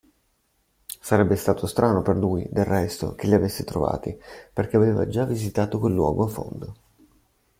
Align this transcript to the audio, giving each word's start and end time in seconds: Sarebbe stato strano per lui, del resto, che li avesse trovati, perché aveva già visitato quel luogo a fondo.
Sarebbe 0.99 1.35
stato 1.35 1.67
strano 1.67 2.01
per 2.01 2.15
lui, 2.17 2.47
del 2.49 2.65
resto, 2.65 3.13
che 3.13 3.27
li 3.27 3.35
avesse 3.35 3.63
trovati, 3.63 4.19
perché 4.51 4.75
aveva 4.75 5.07
già 5.07 5.25
visitato 5.25 5.77
quel 5.77 5.93
luogo 5.93 6.23
a 6.23 6.27
fondo. 6.27 6.75